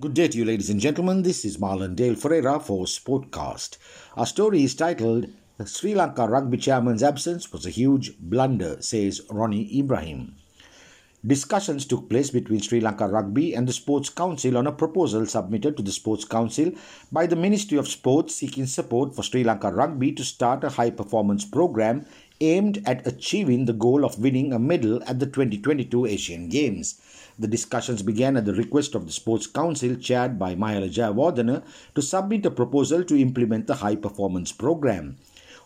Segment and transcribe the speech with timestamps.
[0.00, 1.24] Good day to you, ladies and gentlemen.
[1.24, 3.78] This is Marlon Dale Ferreira for Sportcast.
[4.16, 5.26] Our story is titled
[5.66, 10.36] Sri Lanka rugby chairman's absence was a huge blunder, says Ronnie Ibrahim.
[11.26, 15.76] Discussions took place between Sri Lanka Rugby and the Sports Council on a proposal submitted
[15.76, 16.70] to the Sports Council
[17.10, 20.90] by the Ministry of Sports seeking support for Sri Lanka Rugby to start a high
[20.90, 22.06] performance program
[22.40, 27.00] aimed at achieving the goal of winning a medal at the 2022 Asian Games.
[27.38, 31.62] The discussions began at the request of the Sports Council, chaired by Mahela Jayawardena,
[31.94, 35.16] to submit a proposal to implement the high performance program.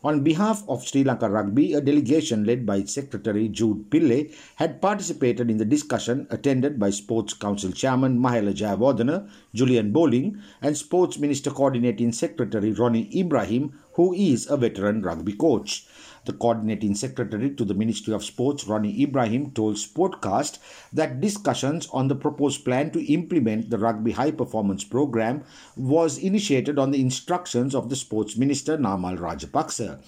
[0.04, 4.82] On behalf of Sri Lanka Rugby, a delegation led by its Secretary Jude Pillay had
[4.82, 11.18] participated in the discussion attended by Sports Council Chairman Mahela Jayawardena, Julian Bolling, and Sports
[11.20, 15.87] Minister Coordinating Secretary Ronnie Ibrahim, who is a veteran rugby coach.
[16.24, 20.59] The coordinating secretary to the Ministry of Sports, Ronnie Ibrahim, told Sportcast
[20.92, 25.42] that discussions on the proposed plan to implement the Rugby High Performance Program
[25.77, 29.98] was initiated on the instructions of the Sports Minister, Namal Rajapaksa.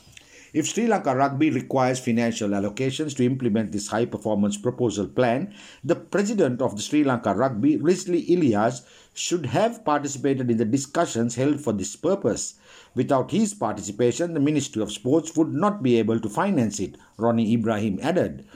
[0.55, 5.53] If Sri Lanka Rugby requires financial allocations to implement this high performance proposal plan,
[5.83, 8.83] the president of the Sri Lanka Rugby, Rizly Illyas,
[9.15, 12.55] should have participated in the discussions held for this purpose.
[12.95, 17.53] Without his participation, the Ministry of Sports would not be able to finance it, Ronnie
[17.53, 18.47] Ibrahim added.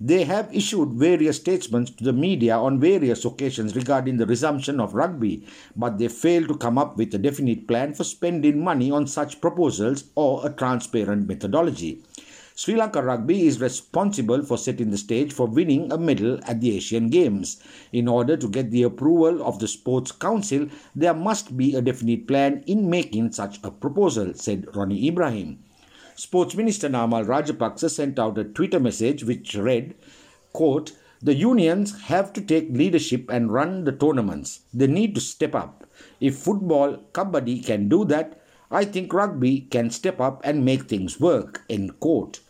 [0.00, 4.94] They have issued various statements to the media on various occasions regarding the resumption of
[4.94, 9.06] rugby, but they failed to come up with a definite plan for spending money on
[9.06, 12.02] such proposals or a transparent methodology.
[12.56, 16.76] Sri Lanka Rugby is responsible for setting the stage for winning a medal at the
[16.76, 17.60] Asian Games.
[17.92, 22.26] In order to get the approval of the Sports Council, there must be a definite
[22.26, 25.58] plan in making such a proposal, said Ronnie Ibrahim.
[26.16, 29.94] Sports Minister Namal Rajapaksa sent out a Twitter message which read,
[30.52, 34.60] quote, the unions have to take leadership and run the tournaments.
[34.72, 35.88] They need to step up.
[36.20, 41.18] If football, kabaddi can do that, I think rugby can step up and make things
[41.18, 41.62] work.
[41.68, 42.40] End quote.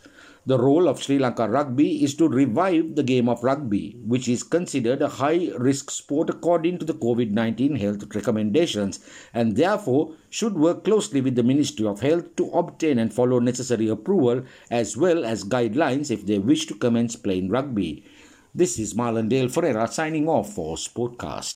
[0.47, 4.43] The role of Sri Lanka rugby is to revive the game of rugby, which is
[4.43, 8.99] considered a high risk sport according to the COVID 19 health recommendations,
[9.33, 13.89] and therefore should work closely with the Ministry of Health to obtain and follow necessary
[13.89, 18.05] approval as well as guidelines if they wish to commence playing rugby.
[18.53, 21.53] This is Marlon Dale Ferreira signing off for Sportcast.